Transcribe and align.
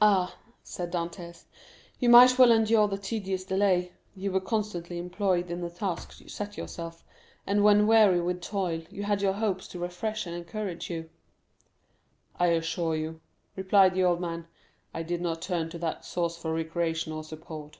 "Ah," 0.00 0.34
said 0.62 0.90
Dantès, 0.90 1.44
"you 2.00 2.08
might 2.08 2.38
well 2.38 2.50
endure 2.50 2.88
the 2.88 2.96
tedious 2.96 3.44
delay; 3.44 3.92
you 4.14 4.32
were 4.32 4.40
constantly 4.40 4.96
employed 4.96 5.50
in 5.50 5.60
the 5.60 5.68
task 5.68 6.18
you 6.18 6.30
set 6.30 6.56
yourself, 6.56 7.04
and 7.46 7.62
when 7.62 7.86
weary 7.86 8.22
with 8.22 8.40
toil, 8.40 8.80
you 8.88 9.02
had 9.02 9.20
your 9.20 9.34
hopes 9.34 9.68
to 9.68 9.78
refresh 9.78 10.24
and 10.26 10.34
encourage 10.34 10.88
you." 10.88 11.10
"I 12.40 12.46
assure 12.46 12.96
you," 12.96 13.20
replied 13.54 13.92
the 13.92 14.04
old 14.04 14.18
man, 14.18 14.46
"I 14.94 15.02
did 15.02 15.20
not 15.20 15.42
turn 15.42 15.68
to 15.68 15.78
that 15.80 16.06
source 16.06 16.38
for 16.38 16.54
recreation 16.54 17.12
or 17.12 17.22
support." 17.22 17.76